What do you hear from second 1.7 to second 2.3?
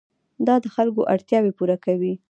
کوي.